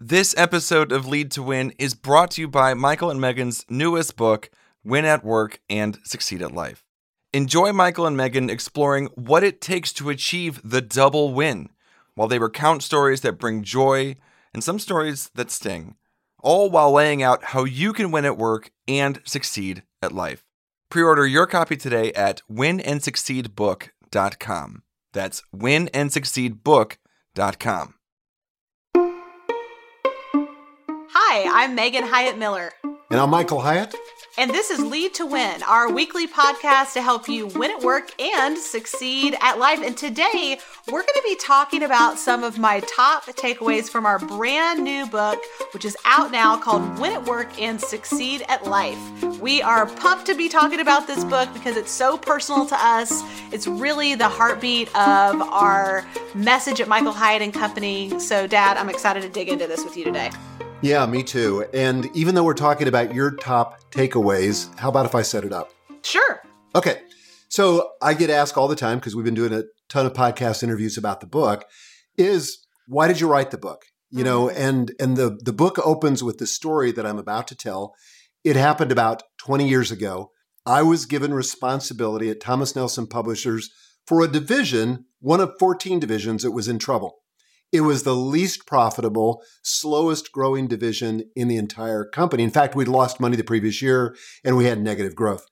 [0.00, 4.16] This episode of Lead to Win is brought to you by Michael and Megan's newest
[4.16, 4.50] book,
[4.82, 6.82] Win at Work and Succeed at Life.
[7.32, 11.68] Enjoy Michael and Megan exploring what it takes to achieve the double win,
[12.16, 14.16] while they recount stories that bring joy
[14.52, 15.94] and some stories that sting,
[16.42, 20.42] all while laying out how you can win at work and succeed at life.
[20.90, 24.82] Pre order your copy today at winandsucceedbook.com.
[25.12, 27.94] That's winandsucceedbook.com.
[31.36, 32.70] Hi, I'm Megan Hyatt Miller.
[33.10, 33.92] And I'm Michael Hyatt.
[34.38, 38.12] And this is Lead to Win, our weekly podcast to help you win at work
[38.22, 39.80] and succeed at life.
[39.82, 44.20] And today we're going to be talking about some of my top takeaways from our
[44.20, 45.40] brand new book,
[45.72, 49.00] which is out now called Win at Work and Succeed at Life.
[49.40, 53.24] We are pumped to be talking about this book because it's so personal to us.
[53.52, 58.20] It's really the heartbeat of our message at Michael Hyatt and Company.
[58.20, 60.30] So, Dad, I'm excited to dig into this with you today.
[60.84, 61.64] Yeah, me too.
[61.72, 65.52] And even though we're talking about your top takeaways, how about if I set it
[65.52, 65.72] up?
[66.02, 66.42] Sure.
[66.74, 67.00] Okay.
[67.48, 70.62] So I get asked all the time because we've been doing a ton of podcast
[70.62, 71.64] interviews about the book
[72.18, 73.86] is why did you write the book?
[74.10, 74.60] You know, Mm-hmm.
[74.62, 77.94] and and the the book opens with the story that I'm about to tell.
[78.44, 80.32] It happened about 20 years ago.
[80.66, 83.70] I was given responsibility at Thomas Nelson Publishers
[84.06, 87.20] for a division, one of 14 divisions that was in trouble.
[87.74, 92.44] It was the least profitable, slowest growing division in the entire company.
[92.44, 95.44] In fact, we'd lost money the previous year and we had negative growth.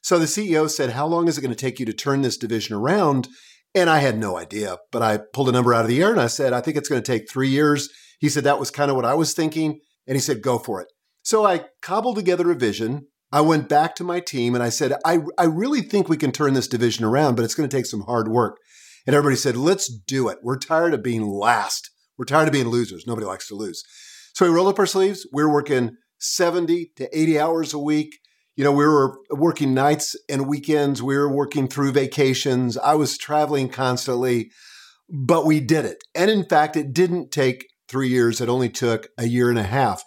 [0.00, 2.38] So the CEO said, How long is it going to take you to turn this
[2.38, 3.28] division around?
[3.74, 6.22] And I had no idea, but I pulled a number out of the air and
[6.22, 7.90] I said, I think it's going to take three years.
[8.18, 9.80] He said, That was kind of what I was thinking.
[10.06, 10.88] And he said, Go for it.
[11.22, 13.08] So I cobbled together a vision.
[13.30, 16.32] I went back to my team and I said, I, I really think we can
[16.32, 18.56] turn this division around, but it's going to take some hard work.
[19.06, 20.38] And everybody said, let's do it.
[20.42, 21.90] We're tired of being last.
[22.16, 23.06] We're tired of being losers.
[23.06, 23.82] Nobody likes to lose.
[24.34, 25.26] So we rolled up our sleeves.
[25.32, 28.18] We were working 70 to 80 hours a week.
[28.56, 31.02] You know, we were working nights and weekends.
[31.02, 32.76] We were working through vacations.
[32.76, 34.50] I was traveling constantly,
[35.08, 35.98] but we did it.
[36.14, 38.40] And in fact, it didn't take three years.
[38.40, 40.02] It only took a year and a half.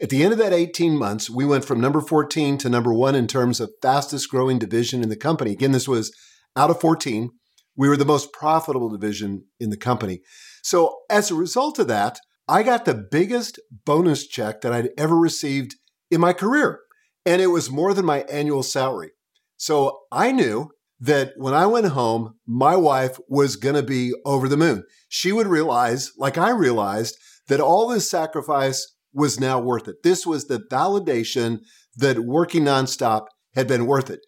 [0.00, 3.14] At the end of that 18 months, we went from number 14 to number one
[3.14, 5.52] in terms of fastest growing division in the company.
[5.52, 6.14] Again, this was
[6.56, 7.30] out of 14
[7.76, 10.20] we were the most profitable division in the company.
[10.62, 15.16] So, as a result of that, I got the biggest bonus check that I'd ever
[15.16, 15.76] received
[16.10, 16.80] in my career.
[17.26, 19.10] And it was more than my annual salary.
[19.56, 20.70] So, I knew
[21.00, 24.84] that when I went home, my wife was going to be over the moon.
[25.08, 27.18] She would realize, like I realized,
[27.48, 30.02] that all this sacrifice was now worth it.
[30.02, 31.60] This was the validation
[31.96, 34.20] that working nonstop had been worth it.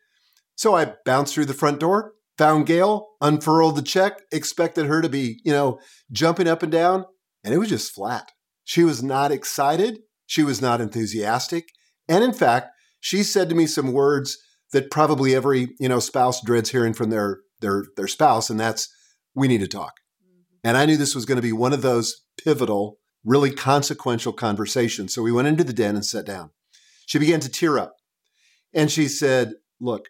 [0.54, 5.08] So I bounced through the front door, found Gail, unfurled the check, expected her to
[5.08, 5.78] be, you know,
[6.10, 7.04] jumping up and down,
[7.44, 8.30] and it was just flat.
[8.64, 10.00] She was not excited.
[10.26, 11.68] She was not enthusiastic.
[12.08, 12.70] And in fact,
[13.00, 14.38] she said to me some words
[14.72, 18.92] that probably every, you know, spouse dreads hearing from their their their spouse, and that's
[19.34, 19.94] we need to talk.
[20.22, 20.68] Mm-hmm.
[20.68, 25.14] And I knew this was going to be one of those pivotal, really consequential conversations.
[25.14, 26.50] So we went into the den and sat down.
[27.06, 27.94] She began to tear up.
[28.74, 30.08] And she said, Look,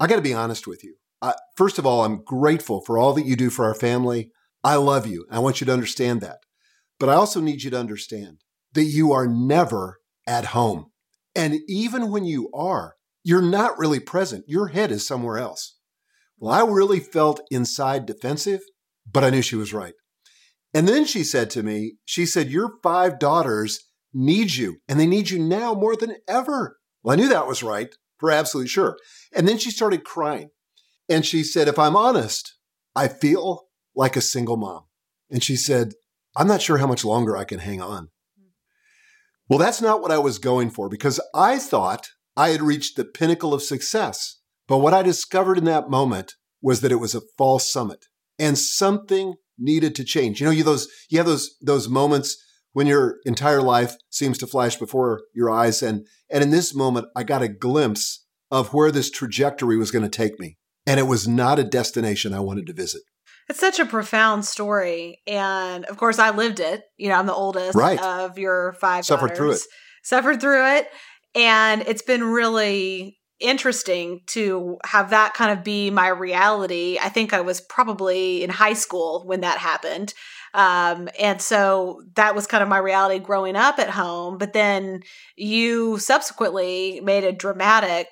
[0.00, 0.96] I got to be honest with you.
[1.20, 4.30] Uh, first of all, I'm grateful for all that you do for our family.
[4.62, 5.26] I love you.
[5.30, 6.38] I want you to understand that.
[6.98, 8.38] But I also need you to understand
[8.74, 10.86] that you are never at home.
[11.34, 14.44] And even when you are, you're not really present.
[14.48, 15.76] Your head is somewhere else.
[16.38, 18.60] Well, I really felt inside defensive,
[19.10, 19.94] but I knew she was right.
[20.74, 23.80] And then she said to me, she said, Your five daughters
[24.12, 26.78] need you, and they need you now more than ever.
[27.02, 28.96] Well, I knew that was right, for absolutely sure.
[29.34, 30.50] And then she started crying.
[31.08, 32.54] And she said, If I'm honest,
[32.94, 34.84] I feel like a single mom.
[35.30, 35.94] And she said,
[36.36, 38.10] I'm not sure how much longer I can hang on.
[39.48, 43.04] Well, that's not what I was going for because I thought I had reached the
[43.04, 44.40] pinnacle of success.
[44.66, 48.06] But what I discovered in that moment was that it was a false summit
[48.38, 50.40] and something needed to change.
[50.40, 52.36] You know, you those you have those those moments
[52.72, 57.06] when your entire life seems to flash before your eyes and and in this moment
[57.16, 60.58] I got a glimpse of where this trajectory was going to take me.
[60.88, 63.02] And it was not a destination I wanted to visit.
[63.48, 65.20] It's such a profound story.
[65.26, 66.82] And of course, I lived it.
[66.96, 68.00] You know, I'm the oldest Right.
[68.02, 69.66] of your five Suffered through daughters.
[70.02, 70.88] Suffered through it.
[71.34, 76.98] And it's been really interesting to have that kind of be my reality.
[77.00, 80.12] I think I was probably in high school when that happened.
[80.54, 84.38] Um, and so that was kind of my reality growing up at home.
[84.38, 85.02] But then
[85.36, 88.08] you subsequently made a dramatic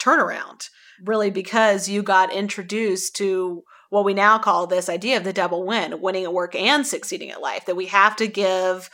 [0.00, 0.68] turnaround,
[1.04, 5.64] really, because you got introduced to what we now call this idea of the double
[5.64, 8.90] win winning at work and succeeding at life that we have to give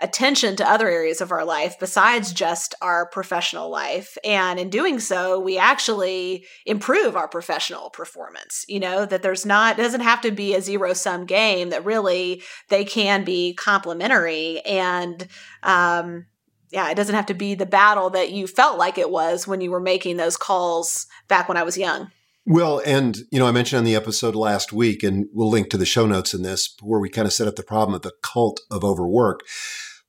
[0.00, 4.18] attention to other areas of our life besides just our professional life.
[4.24, 8.64] And in doing so, we actually improve our professional performance.
[8.68, 12.42] You know, that there's not, doesn't have to be a zero sum game, that really
[12.70, 14.60] they can be complementary.
[14.62, 15.28] And,
[15.62, 16.26] um,
[16.74, 19.60] yeah, it doesn't have to be the battle that you felt like it was when
[19.60, 22.10] you were making those calls back when I was young.
[22.46, 25.78] Well, and you know, I mentioned on the episode last week, and we'll link to
[25.78, 28.12] the show notes in this, where we kind of set up the problem of the
[28.22, 29.42] cult of overwork.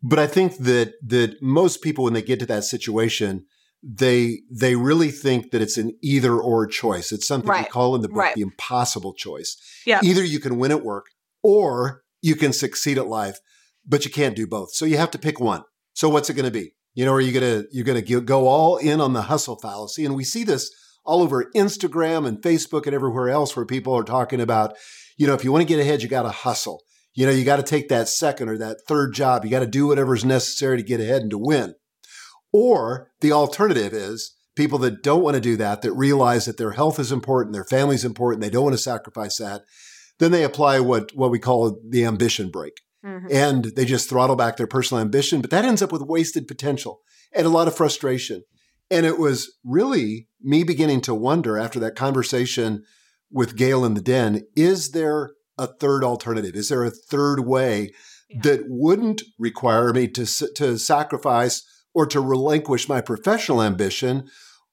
[0.02, 3.46] But I think that that most people, when they get to that situation,
[3.84, 7.12] they they really think that it's an either or choice.
[7.12, 7.66] It's something right.
[7.66, 8.36] we call in the book right.
[8.36, 9.56] the impossible choice.
[9.86, 10.00] Yeah.
[10.04, 11.06] Either you can win at work
[11.44, 13.38] or you can succeed at life,
[13.86, 14.74] but you can't do both.
[14.74, 15.64] So you have to pick one.
[15.96, 16.76] So what's it going to be?
[16.94, 19.58] You know, are you going to you're going to go all in on the hustle
[19.58, 20.06] fallacy?
[20.06, 20.72] And we see this
[21.04, 24.76] all over Instagram and Facebook and everywhere else where people are talking about,
[25.18, 26.82] you know, if you want to get ahead, you got to hustle.
[27.14, 29.46] You know, you got to take that second or that third job.
[29.46, 31.76] You got to do whatever's necessary to get ahead and to win.
[32.52, 36.72] Or the alternative is people that don't want to do that, that realize that their
[36.72, 39.62] health is important, their family's important, they don't want to sacrifice that.
[40.20, 42.82] Then they apply what, what we call the ambition brake.
[43.06, 43.28] Mm-hmm.
[43.30, 47.02] And they just throttle back their personal ambition, but that ends up with wasted potential
[47.32, 48.44] and a lot of frustration.
[48.90, 52.84] And it was really me beginning to wonder after that conversation
[53.32, 56.56] with Gail in the den is there a third alternative?
[56.56, 57.92] Is there a third way
[58.30, 58.42] yeah.
[58.44, 60.26] that wouldn't require me to,
[60.56, 61.64] to sacrifice
[61.94, 64.28] or to relinquish my professional ambition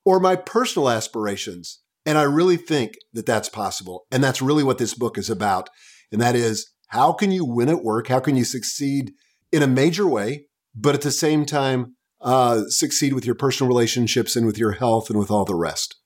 [0.04, 1.80] or my personal aspirations?
[2.04, 4.06] And I really think that that's possible.
[4.10, 5.70] And that's really what this book is about.
[6.10, 8.08] And that is how can you win at work?
[8.08, 9.14] How can you succeed
[9.50, 10.44] in a major way,
[10.74, 15.08] but at the same time, uh, succeed with your personal relationships and with your health
[15.08, 15.96] and with all the rest.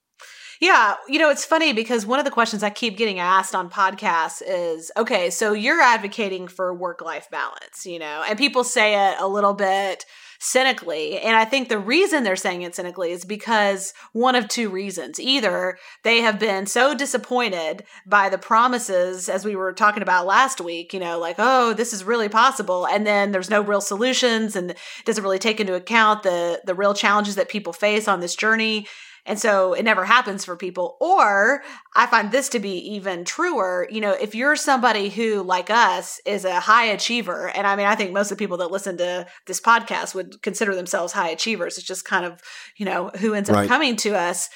[0.61, 3.69] Yeah, you know, it's funny because one of the questions I keep getting asked on
[3.69, 9.11] podcasts is okay, so you're advocating for work life balance, you know, and people say
[9.11, 10.05] it a little bit
[10.39, 11.19] cynically.
[11.19, 15.19] And I think the reason they're saying it cynically is because one of two reasons.
[15.21, 20.61] Either they have been so disappointed by the promises, as we were talking about last
[20.61, 22.87] week, you know, like, oh, this is really possible.
[22.87, 24.75] And then there's no real solutions and
[25.05, 28.87] doesn't really take into account the the real challenges that people face on this journey.
[29.27, 30.97] And so it never happens for people.
[31.01, 31.63] Or
[31.95, 33.87] I find this to be even truer.
[33.91, 37.87] You know, if you're somebody who, like us, is a high achiever, and I mean,
[37.87, 41.31] I think most of the people that listen to this podcast would consider themselves high
[41.31, 41.77] achievers.
[41.77, 42.41] It's just kind of,
[42.77, 43.69] you know, who ends up right.
[43.69, 44.49] coming to us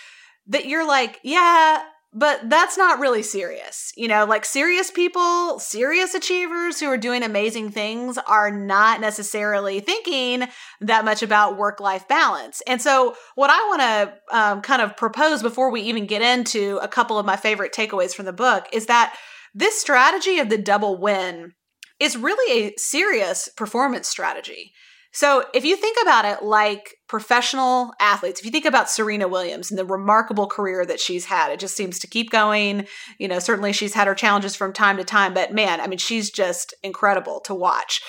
[0.46, 3.92] that you're like, yeah, but that's not really serious.
[3.96, 9.80] You know, like serious people, serious achievers who are doing amazing things are not necessarily
[9.80, 10.48] thinking
[10.80, 12.62] that much about work life balance.
[12.66, 16.78] And so, what I want to um, kind of propose before we even get into
[16.82, 19.16] a couple of my favorite takeaways from the book is that
[19.54, 21.54] this strategy of the double win
[22.00, 24.72] is really a serious performance strategy.
[25.12, 29.70] So, if you think about it like professional athletes, if you think about Serena Williams
[29.70, 32.86] and the remarkable career that she's had, it just seems to keep going.
[33.18, 35.98] You know, certainly she's had her challenges from time to time, but man, I mean,
[35.98, 38.00] she's just incredible to watch.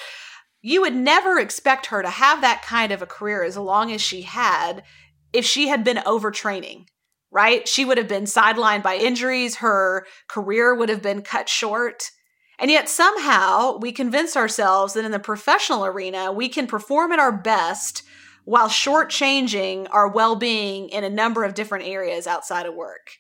[0.61, 4.01] You would never expect her to have that kind of a career as long as
[4.01, 4.83] she had
[5.33, 6.85] if she had been overtraining,
[7.31, 7.67] right?
[7.67, 12.11] She would have been sidelined by injuries, her career would have been cut short
[12.61, 17.17] and yet somehow we convince ourselves that in the professional arena, we can perform at
[17.17, 18.03] our best
[18.45, 23.13] while shortchanging our well being in a number of different areas outside of work.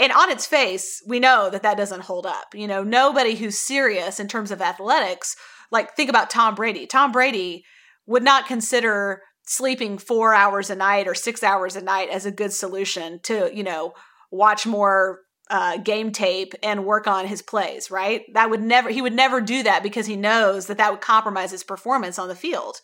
[0.00, 2.54] And on its face, we know that that doesn't hold up.
[2.54, 5.36] You know, nobody who's serious in terms of athletics,
[5.70, 6.86] like think about Tom Brady.
[6.86, 7.64] Tom Brady
[8.06, 12.32] would not consider sleeping four hours a night or six hours a night as a
[12.32, 13.92] good solution to, you know,
[14.32, 15.20] watch more
[15.50, 18.22] uh, game tape and work on his plays, right?
[18.34, 21.50] That would never, he would never do that because he knows that that would compromise
[21.50, 22.80] his performance on the field.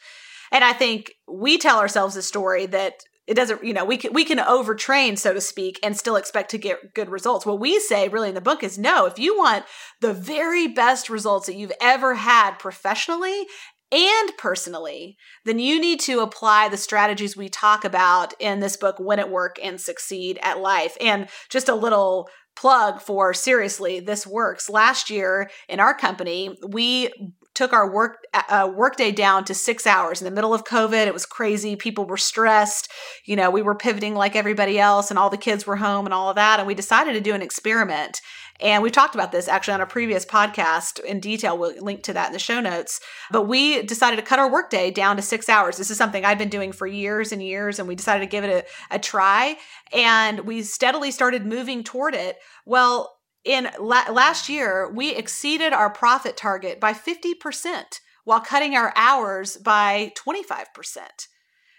[0.50, 4.14] And I think we tell ourselves a story that it doesn't, you know, we can,
[4.14, 7.44] we can overtrain, so to speak, and still expect to get good results.
[7.44, 9.64] What we say really in the book is no, if you want
[10.00, 13.46] the very best results that you've ever had professionally
[13.92, 18.96] and personally, then you need to apply the strategies we talk about in this book,
[18.98, 20.96] Win at Work and Succeed at Life.
[21.00, 24.68] And just a little plug for seriously, this works.
[24.68, 27.10] Last year in our company, we
[27.54, 31.06] took our work uh, workday down to six hours in the middle of COVID.
[31.06, 31.76] It was crazy.
[31.76, 32.90] People were stressed.
[33.24, 36.14] You know, we were pivoting like everybody else, and all the kids were home and
[36.14, 36.58] all of that.
[36.58, 38.20] And we decided to do an experiment.
[38.60, 41.56] And we've talked about this actually on a previous podcast in detail.
[41.56, 43.00] We'll link to that in the show notes.
[43.30, 45.76] But we decided to cut our workday down to six hours.
[45.76, 48.44] This is something I've been doing for years and years, and we decided to give
[48.44, 49.56] it a, a try.
[49.92, 52.36] And we steadily started moving toward it.
[52.66, 58.92] Well, in la- last year, we exceeded our profit target by 50% while cutting our
[58.96, 60.64] hours by 25%.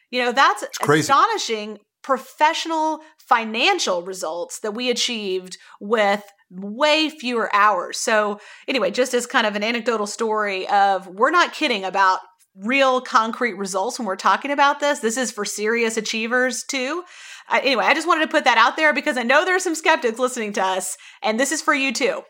[0.09, 7.97] You know, that's astonishing professional financial results that we achieved with way fewer hours.
[7.97, 12.19] So, anyway, just as kind of an anecdotal story of we're not kidding about
[12.55, 14.99] real concrete results when we're talking about this.
[14.99, 17.03] This is for serious achievers too.
[17.49, 19.59] Uh, anyway, I just wanted to put that out there because I know there are
[19.59, 22.21] some skeptics listening to us, and this is for you too.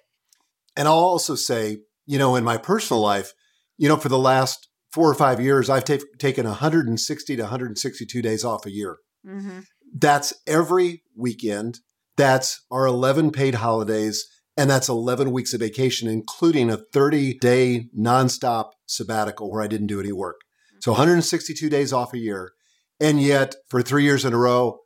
[0.77, 3.33] And I'll also say, you know, in my personal life,
[3.77, 8.21] you know, for the last four or five years, I've t- taken 160 to 162
[8.21, 8.97] days off a year.
[9.25, 9.59] Mm-hmm.
[9.93, 11.79] That's every weekend.
[12.19, 14.27] That's our 11 paid holidays.
[14.57, 19.87] And that's 11 weeks of vacation, including a 30 day nonstop sabbatical where I didn't
[19.87, 20.41] do any work.
[20.81, 20.99] So mm-hmm.
[20.99, 22.51] 162 days off a year.
[22.99, 24.79] And yet, for three years in a row,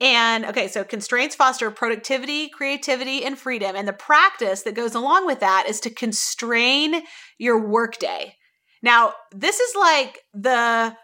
[0.00, 3.76] And okay, so constraints foster productivity, creativity, and freedom.
[3.76, 7.02] And the practice that goes along with that is to constrain
[7.38, 8.36] your workday.
[8.82, 10.96] Now, this is like the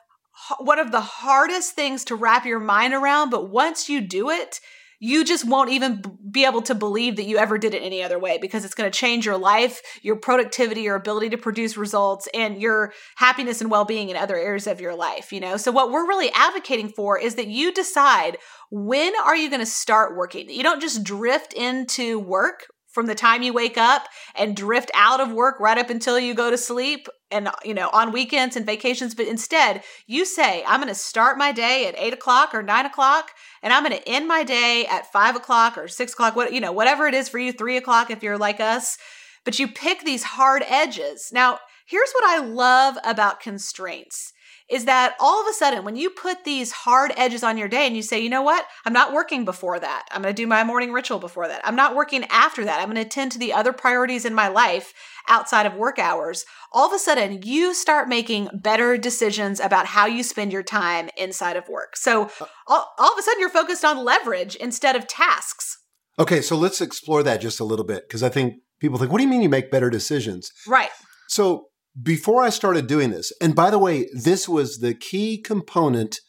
[0.58, 4.60] one of the hardest things to wrap your mind around, but once you do it,
[5.00, 8.18] you just won't even be able to believe that you ever did it any other
[8.18, 12.28] way because it's going to change your life, your productivity, your ability to produce results,
[12.34, 15.32] and your happiness and well being in other areas of your life.
[15.32, 18.38] You know, so what we're really advocating for is that you decide
[18.70, 20.48] when are you going to start working.
[20.50, 25.20] You don't just drift into work from the time you wake up and drift out
[25.20, 28.64] of work right up until you go to sleep and you know on weekends and
[28.64, 29.14] vacations.
[29.14, 32.86] But instead you say i'm going to start my day at 8 o'clock or 9
[32.86, 36.54] o'clock and i'm going to end my day at 5 o'clock or 6 o'clock what
[36.54, 38.96] you know whatever it is for you 3 o'clock if you're like us.
[39.44, 41.28] But you pick these hard edges.
[41.34, 44.32] Now here's what i love about constraints
[44.68, 47.86] is that all of a sudden, when you put these hard edges on your day
[47.86, 50.06] and you say, you know what, I'm not working before that.
[50.10, 51.60] I'm going to do my morning ritual before that.
[51.64, 52.80] I'm not working after that.
[52.80, 54.92] I'm going to attend to the other priorities in my life
[55.28, 56.44] outside of work hours.
[56.72, 61.10] All of a sudden, you start making better decisions about how you spend your time
[61.16, 61.96] inside of work.
[61.96, 65.78] So uh, all, all of a sudden, you're focused on leverage instead of tasks.
[66.18, 69.18] Okay, so let's explore that just a little bit because I think people think, what
[69.18, 70.50] do you mean you make better decisions?
[70.66, 70.90] Right.
[71.28, 71.68] So
[72.02, 76.20] before I started doing this, and by the way, this was the key component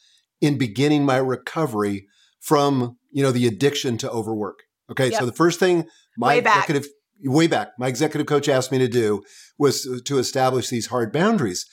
[0.41, 2.07] in beginning my recovery
[2.39, 4.59] from, you know, the addiction to overwork.
[4.89, 5.09] Okay.
[5.09, 5.19] Yep.
[5.19, 7.33] So the first thing my way executive, back.
[7.33, 9.23] way back, my executive coach asked me to do
[9.57, 11.65] was to establish these hard boundaries.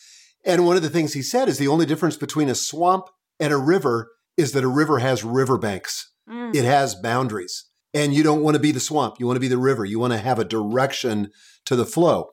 [0.45, 3.05] And one of the things he said is the only difference between a swamp
[3.39, 6.11] and a river is that a river has riverbanks.
[6.29, 6.55] Mm.
[6.55, 7.67] It has boundaries.
[7.93, 9.17] And you don't want to be the swamp.
[9.21, 9.85] You want to be the river.
[9.85, 11.31] You want to have a direction
[11.67, 12.31] to the flow.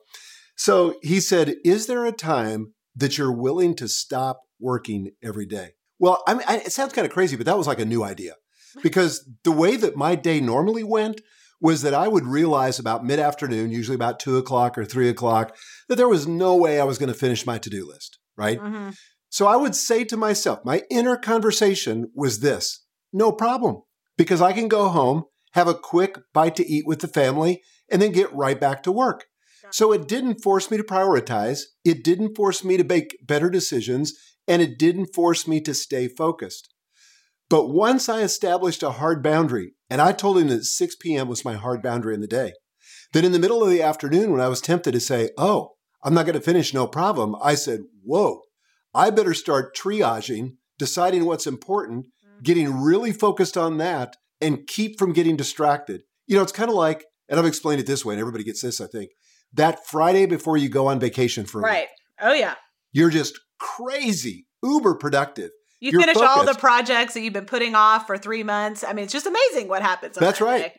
[0.56, 5.70] So he said, Is there a time that you're willing to stop working every day?
[5.98, 8.34] Well, I mean, it sounds kind of crazy, but that was like a new idea
[8.82, 11.20] because the way that my day normally went
[11.60, 15.56] was that I would realize about mid afternoon, usually about two o'clock or three o'clock,
[15.88, 18.58] that there was no way I was going to finish my to do list, right?
[18.58, 18.90] Mm-hmm.
[19.28, 23.82] So I would say to myself, my inner conversation was this no problem,
[24.16, 28.02] because I can go home, have a quick bite to eat with the family, and
[28.02, 29.26] then get right back to work.
[29.72, 31.62] So it didn't force me to prioritize.
[31.84, 34.12] It didn't force me to make better decisions.
[34.46, 36.72] And it didn't force me to stay focused.
[37.48, 41.28] But once I established a hard boundary, and I told him that 6 p.m.
[41.28, 42.52] was my hard boundary in the day,
[43.12, 46.14] Then in the middle of the afternoon, when I was tempted to say, Oh, I'm
[46.14, 48.40] not going to finish, no problem, I said, Whoa,
[48.94, 52.42] I better start triaging, deciding what's important, mm-hmm.
[52.42, 56.02] getting really focused on that, and keep from getting distracted.
[56.26, 58.62] You know, it's kind of like, and I've explained it this way, and everybody gets
[58.62, 59.10] this, I think.
[59.54, 61.88] That Friday before you go on vacation for right.
[62.20, 62.54] Oh yeah.
[62.92, 65.50] You're just crazy, uber productive.
[65.80, 66.38] You You're finish focused.
[66.38, 68.84] all the projects that you've been putting off for three months.
[68.84, 70.14] I mean, it's just amazing what happens.
[70.14, 70.72] That's that right.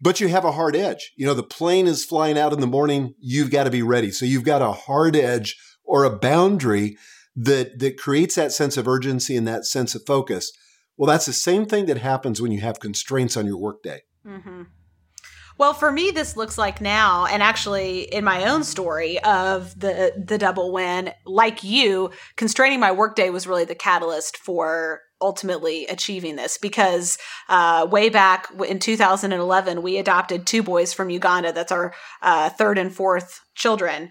[0.00, 1.12] but you have a hard edge.
[1.16, 3.14] You know, the plane is flying out in the morning.
[3.20, 4.10] You've got to be ready.
[4.10, 6.96] So you've got a hard edge or a boundary
[7.36, 10.52] that that creates that sense of urgency and that sense of focus.
[10.96, 14.02] Well, that's the same thing that happens when you have constraints on your workday.
[14.26, 14.62] Mm-hmm.
[15.60, 20.10] Well, for me, this looks like now, and actually in my own story of the
[20.16, 26.36] the double win, like you, constraining my workday was really the catalyst for ultimately achieving
[26.36, 27.18] this because
[27.50, 31.52] uh, way back in 2011 we adopted two boys from uganda.
[31.52, 34.08] That's our uh, third and fourth children.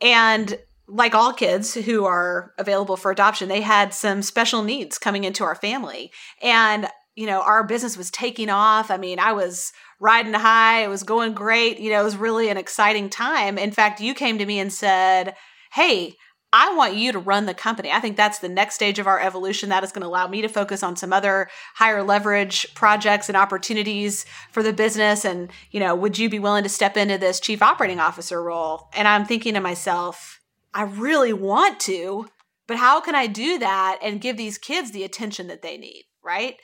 [0.00, 5.24] And like all kids who are available for adoption they had some special needs coming
[5.24, 6.12] into our family.
[6.40, 10.84] And you know our business was taking off i mean i was riding high.
[10.84, 11.78] It was going great.
[11.78, 13.58] You know, it was really an exciting time.
[13.58, 15.34] In fact, you came to me and said,
[15.72, 16.14] Hey,
[16.52, 17.90] I want you to run the company.
[17.90, 19.70] I think that's the next stage of our evolution.
[19.70, 23.36] That is going to allow me to focus on some other higher leverage projects and
[23.36, 25.24] opportunities for the business.
[25.24, 28.88] And, you know, would you be willing to step into this chief operating officer role?
[28.94, 30.40] And I'm thinking to myself,
[30.72, 32.28] I really want to,
[32.68, 36.04] but how can I do that and give these kids the attention that they need?
[36.22, 36.56] Right.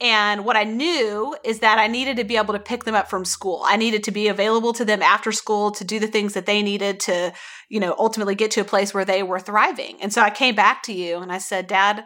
[0.00, 3.08] And what I knew is that I needed to be able to pick them up
[3.08, 3.62] from school.
[3.64, 6.62] I needed to be available to them after school to do the things that they
[6.62, 7.32] needed to,
[7.70, 9.96] you know, ultimately get to a place where they were thriving.
[10.02, 12.04] And so I came back to you and I said, Dad,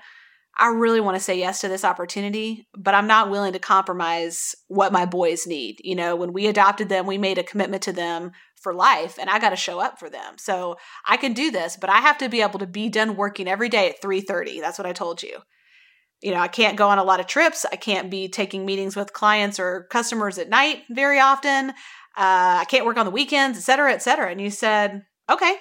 [0.56, 4.54] I really want to say yes to this opportunity, but I'm not willing to compromise
[4.68, 5.80] what my boys need.
[5.82, 8.30] You know, when we adopted them, we made a commitment to them
[8.60, 10.34] for life and I got to show up for them.
[10.36, 13.48] So I can do this, but I have to be able to be done working
[13.48, 14.60] every day at 3:30.
[14.60, 15.38] That's what I told you
[16.22, 17.64] you know, I can't go on a lot of trips.
[17.70, 21.70] I can't be taking meetings with clients or customers at night very often.
[22.16, 24.30] Uh, I can't work on the weekends, et cetera, et cetera.
[24.30, 25.54] And you said, okay,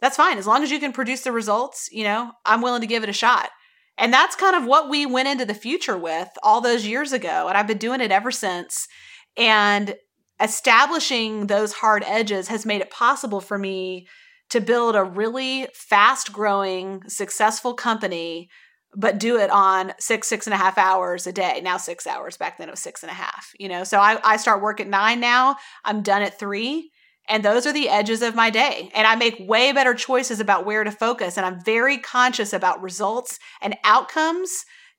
[0.00, 0.38] that's fine.
[0.38, 3.08] As long as you can produce the results, you know, I'm willing to give it
[3.08, 3.50] a shot.
[3.96, 7.48] And that's kind of what we went into the future with all those years ago.
[7.48, 8.88] And I've been doing it ever since.
[9.36, 9.94] And
[10.42, 14.08] establishing those hard edges has made it possible for me
[14.50, 18.50] to build a really fast growing, successful company
[18.96, 21.60] but do it on six six and a half hours a day.
[21.62, 23.84] Now six hours back then it was six and a half you know?
[23.84, 26.90] So i, I start work at nine now i'm done at three
[27.26, 28.90] and those are the edges of my day.
[28.94, 32.82] And i make way better choices about where to focus and i'm very conscious about
[32.82, 34.50] results and outcomes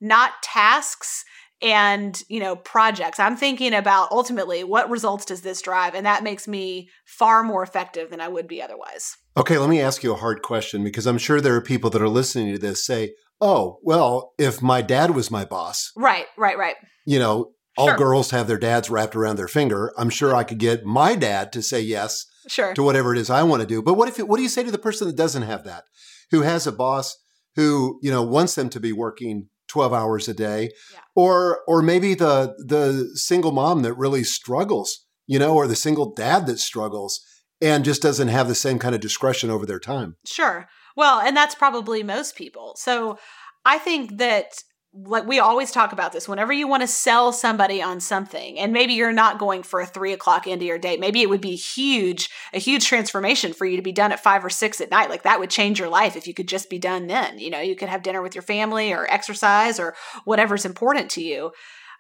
[0.02, 1.24] not tasks
[1.62, 3.20] and you know projects.
[3.20, 7.64] I'm thinking about ultimately what results does this drive and that makes me far more
[7.64, 9.16] effective than i would be otherwise.
[9.38, 12.02] Okay let me ask you a hard question because i'm sure there are people that
[12.02, 15.92] are listening to this say oh, well, if my dad was my boss.
[15.96, 16.76] Right, right, right.
[17.06, 17.98] You know, all sure.
[17.98, 19.94] girls have their dads wrapped around their finger.
[19.98, 20.40] I'm sure mm-hmm.
[20.40, 22.74] I could get my dad to say yes sure.
[22.74, 23.82] to whatever it is I want to do.
[23.82, 25.84] But what if what do you say to the person that doesn't have that?
[26.32, 27.18] Who has a boss
[27.56, 31.00] who, you know, wants them to be working 12 hours a day yeah.
[31.16, 36.14] or or maybe the the single mom that really struggles, you know, or the single
[36.14, 37.22] dad that struggles
[37.62, 40.16] and just doesn't have the same kind of discretion over their time.
[40.26, 40.68] Sure.
[40.96, 42.76] Well, and that's probably most people.
[42.78, 43.20] So
[43.66, 44.64] I think that
[45.04, 48.72] like we always talk about this whenever you want to sell somebody on something and
[48.72, 51.56] maybe you're not going for a three o'clock into your date maybe it would be
[51.56, 55.10] huge a huge transformation for you to be done at five or six at night.
[55.10, 57.40] Like that would change your life if you could just be done then.
[57.40, 61.22] You know you could have dinner with your family or exercise or whatever's important to
[61.22, 61.52] you.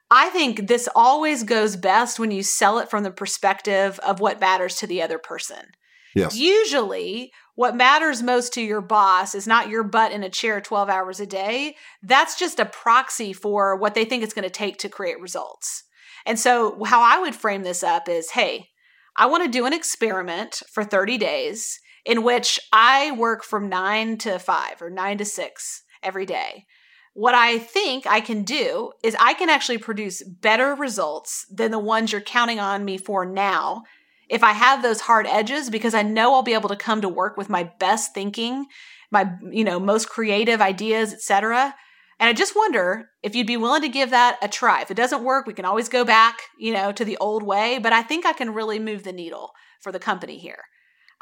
[0.09, 4.39] I think this always goes best when you sell it from the perspective of what
[4.39, 5.71] matters to the other person.
[6.15, 6.37] Yes.
[6.37, 10.89] Usually what matters most to your boss is not your butt in a chair 12
[10.89, 11.75] hours a day.
[12.03, 15.83] That's just a proxy for what they think it's going to take to create results.
[16.25, 18.69] And so, how I would frame this up is hey,
[19.15, 24.17] I want to do an experiment for 30 days in which I work from nine
[24.19, 26.65] to five or nine to six every day.
[27.13, 31.79] What I think I can do is I can actually produce better results than the
[31.79, 33.83] ones you're counting on me for now
[34.29, 37.09] if I have those hard edges because I know I'll be able to come to
[37.09, 38.65] work with my best thinking,
[39.11, 41.75] my you know most creative ideas, etc.
[42.19, 44.81] And I just wonder if you'd be willing to give that a try.
[44.81, 47.77] If it doesn't work, we can always go back, you know, to the old way,
[47.77, 50.63] but I think I can really move the needle for the company here.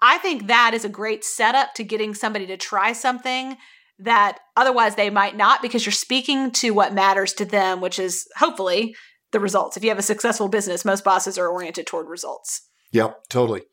[0.01, 3.57] I think that is a great setup to getting somebody to try something
[3.99, 8.27] that otherwise they might not because you're speaking to what matters to them, which is
[8.37, 8.95] hopefully
[9.31, 9.77] the results.
[9.77, 12.69] If you have a successful business, most bosses are oriented toward results.
[12.93, 13.63] Yep, totally.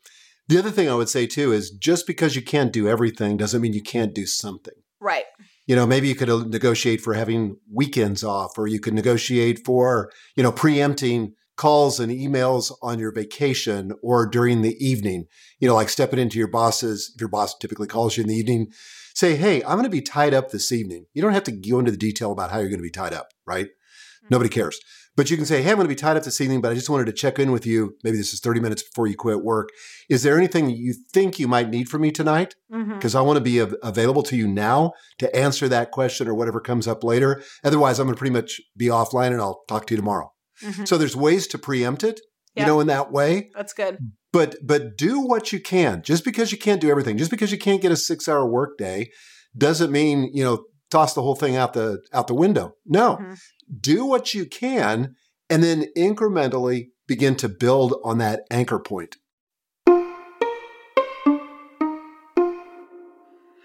[0.47, 3.61] The other thing I would say too is just because you can't do everything doesn't
[3.61, 4.73] mean you can't do something.
[4.99, 5.23] Right.
[5.67, 9.63] You know, maybe you could uh, negotiate for having weekends off, or you could negotiate
[9.65, 15.27] for, you know, preempting calls and emails on your vacation or during the evening.
[15.59, 18.35] You know, like stepping into your boss's, if your boss typically calls you in the
[18.35, 18.71] evening,
[19.13, 21.05] say, hey, I'm going to be tied up this evening.
[21.13, 23.13] You don't have to go into the detail about how you're going to be tied
[23.13, 23.67] up, right?
[23.67, 24.27] Mm-hmm.
[24.31, 24.79] Nobody cares.
[25.15, 26.75] But you can say, hey, I'm going to be tied up this evening, but I
[26.75, 27.97] just wanted to check in with you.
[28.03, 29.69] Maybe this is 30 minutes before you quit work.
[30.09, 32.55] Is there anything you think you might need from me tonight?
[32.69, 33.17] Because mm-hmm.
[33.17, 36.61] I want to be av- available to you now to answer that question or whatever
[36.61, 37.43] comes up later.
[37.63, 40.31] Otherwise, I'm going to pretty much be offline and I'll talk to you tomorrow.
[40.63, 40.85] Mm-hmm.
[40.85, 42.21] So there's ways to preempt it,
[42.55, 42.65] yep.
[42.65, 43.51] you know, in that way.
[43.53, 43.97] That's good.
[44.31, 46.03] But but do what you can.
[46.03, 49.09] Just because you can't do everything, just because you can't get a six hour workday,
[49.57, 52.75] doesn't mean you know toss the whole thing out the out the window.
[52.85, 53.33] No, mm-hmm.
[53.79, 55.15] Do what you can,
[55.49, 59.17] and then incrementally begin to build on that anchor point.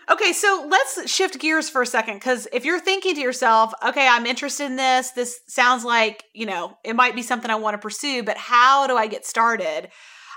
[0.08, 4.06] Okay, so let's shift gears for a second because if you're thinking to yourself, okay,
[4.08, 7.74] I'm interested in this, this sounds like, you know, it might be something I want
[7.74, 9.88] to pursue, but how do I get started?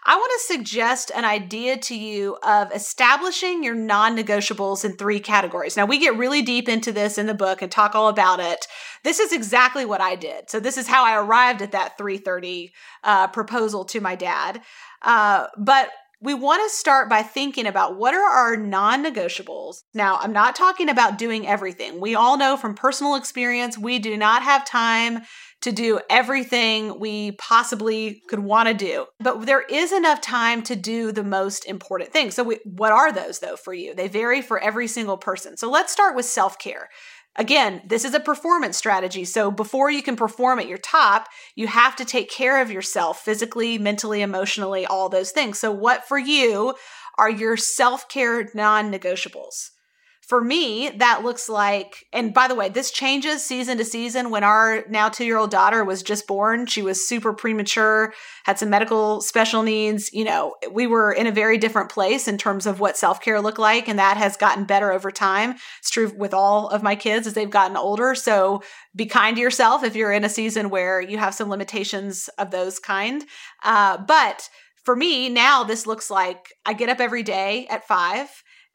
[0.05, 5.19] I want to suggest an idea to you of establishing your non negotiables in three
[5.19, 5.75] categories.
[5.75, 8.65] Now, we get really deep into this in the book and talk all about it.
[9.03, 10.49] This is exactly what I did.
[10.49, 14.61] So, this is how I arrived at that 330 uh, proposal to my dad.
[15.01, 15.89] Uh, but
[16.21, 19.83] we want to start by thinking about what are our non negotiables.
[19.93, 22.01] Now, I'm not talking about doing everything.
[22.01, 25.21] We all know from personal experience, we do not have time
[25.61, 29.05] to do everything we possibly could want to do.
[29.19, 32.35] But there is enough time to do the most important things.
[32.35, 33.93] So, we, what are those though for you?
[33.93, 35.57] They vary for every single person.
[35.57, 36.89] So, let's start with self care.
[37.35, 39.23] Again, this is a performance strategy.
[39.23, 43.21] So before you can perform at your top, you have to take care of yourself
[43.21, 45.57] physically, mentally, emotionally, all those things.
[45.57, 46.73] So, what for you
[47.17, 49.69] are your self care non negotiables?
[50.29, 54.29] For me, that looks like, and by the way, this changes season to season.
[54.29, 58.13] When our now two year old daughter was just born, she was super premature,
[58.43, 60.13] had some medical special needs.
[60.13, 63.41] You know, we were in a very different place in terms of what self care
[63.41, 65.55] looked like, and that has gotten better over time.
[65.79, 68.13] It's true with all of my kids as they've gotten older.
[68.13, 68.61] So
[68.95, 72.51] be kind to yourself if you're in a season where you have some limitations of
[72.51, 73.23] those kind.
[73.63, 74.47] Uh, but
[74.85, 78.29] for me, now this looks like I get up every day at five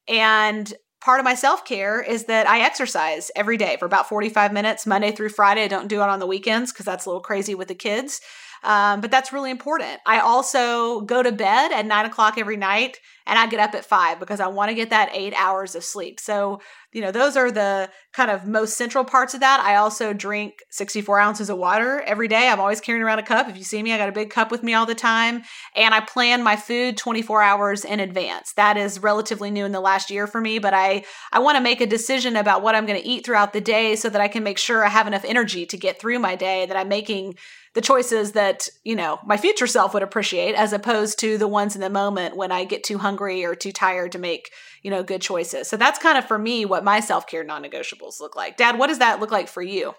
[0.09, 0.73] and
[1.05, 4.87] part of my self care is that I exercise every day for about 45 minutes,
[4.87, 5.65] Monday through Friday.
[5.65, 8.23] I don't do it on the weekends because that's a little crazy with the kids.
[8.65, 10.01] Um, but that's really important.
[10.07, 13.85] I also go to bed at nine o'clock every night and I get up at
[13.85, 16.21] five because I want to get that eight hours of sleep.
[16.21, 16.61] So,
[16.93, 19.61] you know, those are the kind of most central parts of that.
[19.61, 22.49] I also drink 64 ounces of water every day.
[22.49, 23.49] I'm always carrying around a cup.
[23.49, 25.43] If you see me, I got a big cup with me all the time.
[25.75, 28.53] And I plan my food 24 hours in advance.
[28.55, 31.63] That is relatively new in the last year for me, but I, I want to
[31.63, 34.29] make a decision about what I'm going to eat throughout the day so that I
[34.29, 37.37] can make sure I have enough energy to get through my day, that I'm making
[37.75, 41.75] the choices that, you know, my future self would appreciate as opposed to the ones
[41.75, 44.51] in the moment when I get too hungry or too tired to make,
[44.83, 45.69] you know, good choices.
[45.69, 48.57] So that's kind of for me what my self care non negotiables look like.
[48.57, 49.95] Dad, what does that look like for you?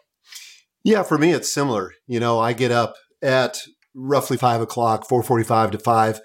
[0.83, 1.93] Yeah, for me, it's similar.
[2.07, 3.57] You know, I get up at
[3.93, 6.21] roughly five o'clock, 445 to five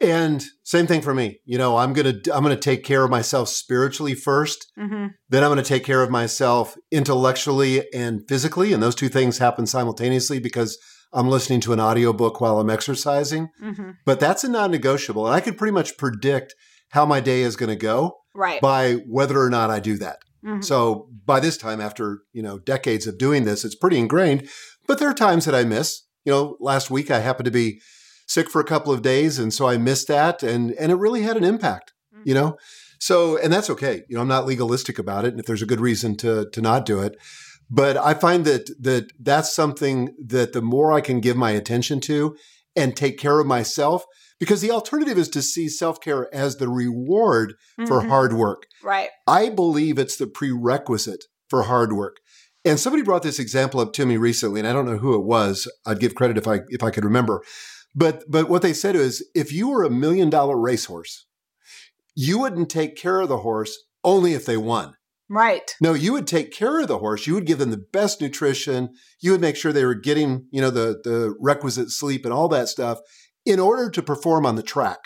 [0.00, 1.40] and same thing for me.
[1.44, 5.06] You know, I'm gonna I'm gonna take care of myself spiritually 1st mm-hmm.
[5.28, 9.66] Then I'm gonna take care of myself intellectually and physically, and those two things happen
[9.66, 10.78] simultaneously because
[11.12, 13.48] I'm listening to an audiobook while I'm exercising.
[13.62, 13.90] Mm-hmm.
[14.06, 16.54] But that's a non-negotiable, and I can pretty much predict
[16.90, 18.60] how my day is going to go right.
[18.60, 20.18] by whether or not I do that.
[20.44, 20.62] Mm-hmm.
[20.62, 24.48] So by this time, after you know decades of doing this, it's pretty ingrained.
[24.86, 26.02] But there are times that I miss.
[26.24, 27.80] You know, last week I happened to be
[28.30, 31.22] sick for a couple of days, and so I missed that, and and it really
[31.22, 32.28] had an impact, mm-hmm.
[32.28, 32.56] you know.
[33.00, 34.02] So, and that's okay.
[34.08, 36.60] You know, I'm not legalistic about it, and if there's a good reason to to
[36.60, 37.16] not do it,
[37.68, 42.00] but I find that that that's something that the more I can give my attention
[42.02, 42.36] to
[42.76, 44.04] and take care of myself,
[44.38, 47.86] because the alternative is to see self care as the reward mm-hmm.
[47.86, 48.66] for hard work.
[48.82, 49.08] Right.
[49.26, 52.18] I believe it's the prerequisite for hard work.
[52.64, 55.24] And somebody brought this example up to me recently, and I don't know who it
[55.24, 55.70] was.
[55.86, 57.42] I'd give credit if I if I could remember.
[57.94, 61.26] But but what they said is if you were a million dollar racehorse,
[62.14, 64.94] you wouldn't take care of the horse only if they won.
[65.28, 65.70] Right.
[65.80, 67.26] No, you would take care of the horse.
[67.26, 68.90] You would give them the best nutrition.
[69.20, 72.48] You would make sure they were getting, you know, the the requisite sleep and all
[72.48, 72.98] that stuff
[73.46, 74.98] in order to perform on the track.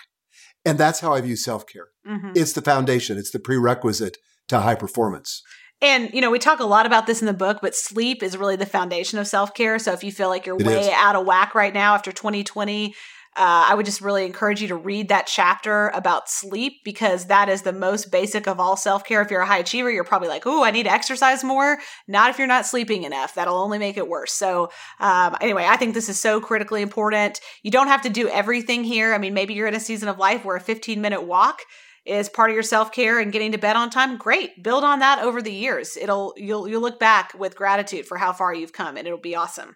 [0.65, 1.89] And that's how I view self-care.
[2.07, 2.31] Mm-hmm.
[2.35, 4.17] It's the foundation, it's the prerequisite
[4.47, 5.43] to high performance.
[5.81, 8.37] And, you know, we talk a lot about this in the book, but sleep is
[8.37, 9.77] really the foundation of self care.
[9.77, 10.93] So if you feel like you're it way is.
[10.95, 12.93] out of whack right now after 2020,
[13.37, 17.49] Uh, I would just really encourage you to read that chapter about sleep because that
[17.49, 19.21] is the most basic of all self care.
[19.21, 21.77] If you're a high achiever, you're probably like, oh, I need to exercise more.
[22.07, 23.35] Not if you're not sleeping enough.
[23.35, 24.31] That'll only make it worse.
[24.31, 24.69] So,
[25.01, 27.41] um, anyway, I think this is so critically important.
[27.61, 29.13] You don't have to do everything here.
[29.13, 31.59] I mean, maybe you're in a season of life where a 15 minute walk
[32.05, 35.19] is part of your self-care and getting to bed on time great build on that
[35.19, 38.97] over the years it'll you'll you'll look back with gratitude for how far you've come
[38.97, 39.75] and it'll be awesome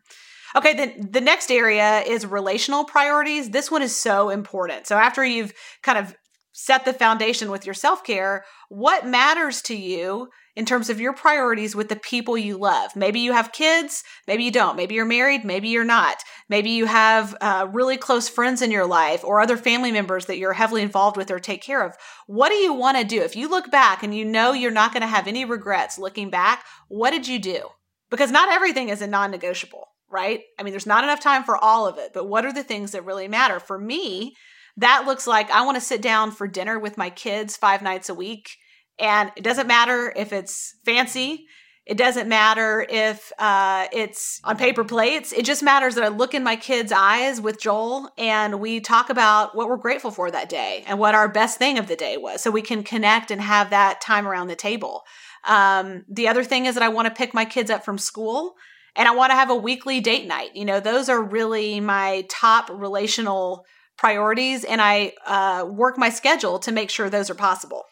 [0.56, 3.52] Okay, then the next area is relational priorities.
[3.52, 4.88] This one is so important.
[4.88, 6.16] So after you've kind of
[6.54, 11.74] set the foundation with your self-care, what matters to you in terms of your priorities
[11.74, 12.94] with the people you love?
[12.94, 14.76] Maybe you have kids, maybe you don't.
[14.76, 16.18] Maybe you're married, maybe you're not.
[16.50, 20.38] Maybe you have uh, really close friends in your life or other family members that
[20.38, 21.96] you're heavily involved with or take care of.
[22.28, 23.22] What do you want to do?
[23.22, 26.30] If you look back and you know you're not going to have any regrets looking
[26.30, 27.70] back, what did you do?
[28.10, 30.42] Because not everything is a non negotiable right?
[30.58, 32.94] I mean, there's not enough time for all of it, but what are the things
[32.94, 33.60] that really matter?
[33.60, 34.36] For me,
[34.78, 38.10] that looks like I want to sit down for dinner with my kids five nights
[38.10, 38.52] a week.
[39.00, 41.48] And it doesn't matter if it's fancy.
[41.86, 45.34] It doesn't matter if uh, it's on paper plates.
[45.34, 49.10] It just matters that I look in my kids' eyes with Joel and we talk
[49.10, 52.18] about what we're grateful for that day and what our best thing of the day
[52.18, 52.44] was.
[52.44, 55.02] So we can connect and have that time around the table.
[55.48, 58.54] Um, the other thing is that I want to pick my kids up from school
[58.96, 60.56] and I want to have a weekly date night.
[60.56, 63.66] You know, those are really my top relational
[63.98, 67.84] priorities, and I uh, work my schedule to make sure those are possible.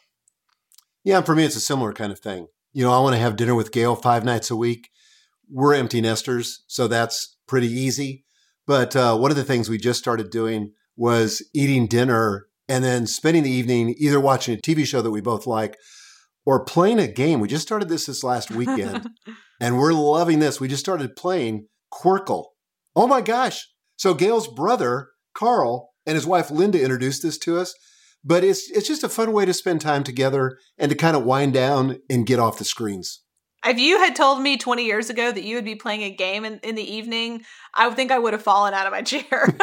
[1.08, 2.48] Yeah, for me, it's a similar kind of thing.
[2.74, 4.90] You know, I want to have dinner with Gail five nights a week.
[5.50, 8.26] We're empty nesters, so that's pretty easy.
[8.66, 13.08] But uh, one of the things we just started doing was eating dinner and then
[13.08, 15.78] spending the evening either watching a TV show that we both like
[16.46, 17.40] or playing a game.
[17.40, 19.08] We just started this this last weekend
[19.62, 20.60] and we're loving this.
[20.60, 22.48] We just started playing Qwirkle.
[22.98, 23.66] Oh my gosh.
[23.96, 27.74] So Gail's brother, Carl, and his wife Linda introduced this to us.
[28.28, 31.24] But it's it's just a fun way to spend time together and to kind of
[31.24, 33.22] wind down and get off the screens.
[33.66, 36.46] If you had told me 20 years ago that you would be playing a game
[36.46, 39.24] in, in the evening, I would think I would have fallen out of my chair.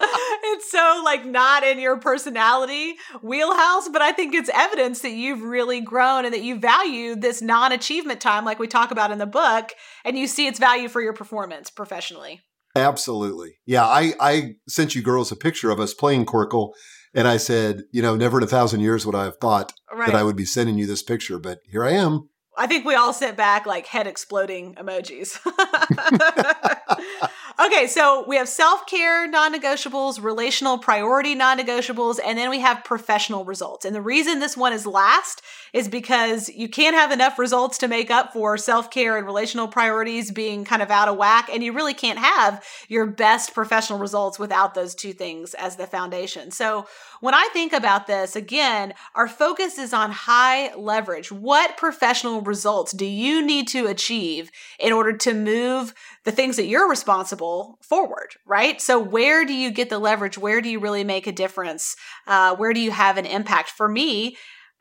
[0.00, 5.42] it's so like not in your personality wheelhouse, but I think it's evidence that you've
[5.42, 9.26] really grown and that you value this non-achievement time like we talk about in the
[9.26, 9.72] book
[10.04, 12.42] and you see its value for your performance professionally.
[12.76, 13.56] Absolutely.
[13.64, 16.72] Yeah, I I sent you girls a picture of us playing Qwirkle
[17.16, 20.06] and I said, you know, never in a thousand years would I have thought right.
[20.06, 22.28] that I would be sending you this picture, but here I am.
[22.58, 25.38] I think we all sent back like head exploding emojis.
[27.66, 32.60] okay, so we have self care non negotiables, relational priority non negotiables, and then we
[32.60, 33.84] have professional results.
[33.84, 37.88] And the reason this one is last is because you can't have enough results to
[37.88, 41.48] make up for self care and relational priorities being kind of out of whack.
[41.52, 45.86] And you really can't have your best professional results without those two things as the
[45.86, 46.50] foundation.
[46.50, 46.86] So
[47.20, 51.32] when I think about this, again, our focus is on high leverage.
[51.32, 56.66] What professional results do you need to achieve in order to move the things that
[56.66, 58.80] you're responsible forward, right?
[58.80, 60.38] So, where do you get the leverage?
[60.38, 61.96] Where do you really make a difference?
[62.26, 63.70] Uh, where do you have an impact?
[63.70, 64.36] For me,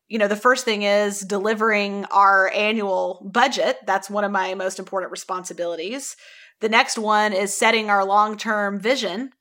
[0.08, 3.78] you know, the first thing is delivering our annual budget.
[3.86, 6.16] That's one of my most important responsibilities.
[6.62, 9.32] The next one is setting our long term vision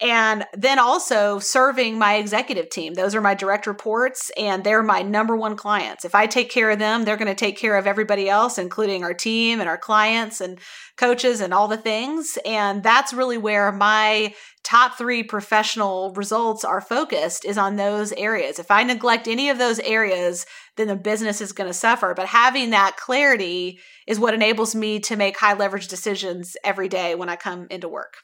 [0.00, 2.94] and then also serving my executive team.
[2.94, 6.04] Those are my direct reports, and they're my number one clients.
[6.04, 9.04] If I take care of them, they're going to take care of everybody else, including
[9.04, 10.58] our team and our clients and
[10.96, 12.38] coaches and all the things.
[12.46, 14.34] And that's really where my
[14.64, 18.58] top three professional results are focused is on those areas.
[18.58, 22.14] If I neglect any of those areas, then the business is going to suffer.
[22.14, 27.14] But having that clarity is what enables me to make high leverage decisions every day
[27.14, 28.14] when I come into work.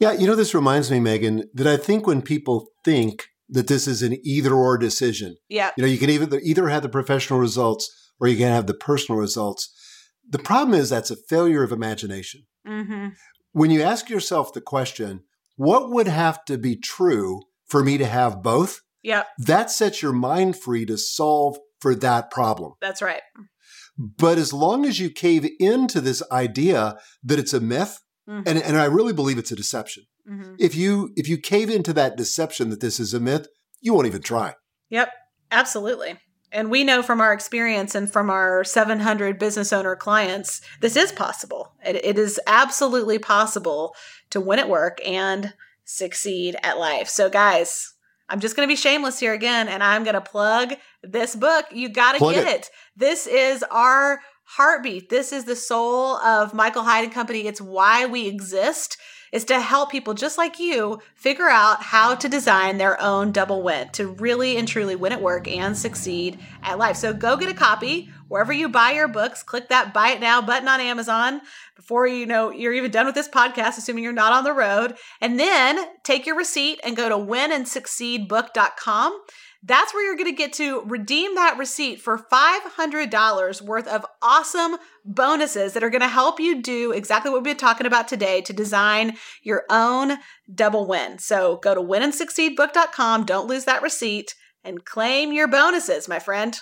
[0.00, 3.88] Yeah, you know, this reminds me, Megan, that I think when people think that this
[3.88, 7.38] is an either or decision, yeah, you know, you can either either have the professional
[7.38, 9.74] results or you can have the personal results.
[10.28, 12.42] The problem is that's a failure of imagination.
[12.66, 13.08] Mm-hmm.
[13.52, 15.24] When you ask yourself the question,
[15.56, 18.82] what would have to be true for me to have both?
[19.02, 22.74] Yeah, that sets your mind free to solve for that problem.
[22.80, 23.22] That's right.
[23.96, 28.42] But as long as you cave into this idea that it's a myth, Mm-hmm.
[28.46, 30.04] And, and I really believe it's a deception.
[30.28, 30.56] Mm-hmm.
[30.58, 33.48] If you if you cave into that deception that this is a myth,
[33.80, 34.54] you won't even try.
[34.90, 35.10] Yep,
[35.50, 36.18] absolutely.
[36.50, 41.12] And we know from our experience and from our 700 business owner clients, this is
[41.12, 41.72] possible.
[41.84, 43.94] It, it is absolutely possible
[44.30, 45.52] to win at work and
[45.84, 47.08] succeed at life.
[47.08, 47.94] So, guys,
[48.30, 51.66] I'm just going to be shameless here again, and I'm going to plug this book.
[51.70, 52.60] You got to get it.
[52.60, 52.70] it.
[52.96, 54.20] This is our
[54.52, 55.10] heartbeat.
[55.10, 57.46] This is the soul of Michael Hyatt and Company.
[57.46, 58.96] It's why we exist.
[59.30, 63.62] is to help people just like you figure out how to design their own double
[63.62, 66.96] win to really and truly win at work and succeed at life.
[66.96, 69.42] So go get a copy wherever you buy your books.
[69.42, 71.42] Click that buy it now button on Amazon
[71.76, 74.94] before you know you're even done with this podcast, assuming you're not on the road.
[75.20, 79.20] And then take your receipt and go to winandsucceedbook.com
[79.62, 84.76] that's where you're going to get to redeem that receipt for $500 worth of awesome
[85.04, 88.40] bonuses that are going to help you do exactly what we've been talking about today
[88.42, 90.18] to design your own
[90.54, 91.18] double win.
[91.18, 96.58] So go to winandsucceedbook.com, don't lose that receipt, and claim your bonuses, my friend.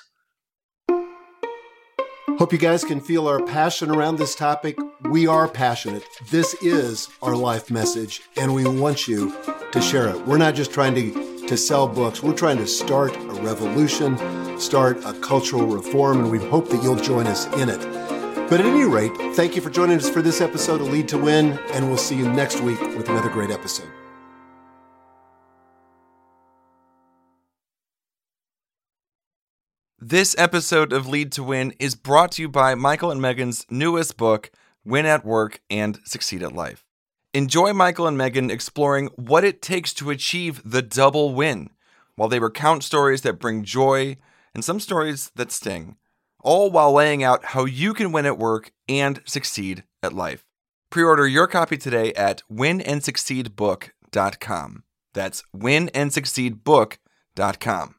[2.38, 4.76] Hope you guys can feel our passion around this topic.
[5.04, 6.04] We are passionate.
[6.30, 9.35] This is our life message, and we want you
[9.72, 10.26] to share it.
[10.26, 12.22] We're not just trying to to sell books.
[12.22, 14.18] We're trying to start a revolution,
[14.59, 17.80] start a cultural reform, and we hope that you'll join us in it.
[18.48, 21.18] But at any rate, thank you for joining us for this episode of Lead to
[21.18, 23.88] Win, and we'll see you next week with another great episode.
[29.98, 34.16] This episode of Lead to Win is brought to you by Michael and Megan's newest
[34.16, 34.52] book,
[34.85, 36.86] Win at Work and Succeed at Life.
[37.37, 41.68] Enjoy Michael and Megan exploring what it takes to achieve the double win,
[42.14, 44.16] while they recount stories that bring joy
[44.55, 45.96] and some stories that sting,
[46.42, 50.46] all while laying out how you can win at work and succeed at life.
[50.88, 54.85] Pre order your copy today at winandsucceedbook.com.
[55.12, 57.95] That's winandsucceedbook.com.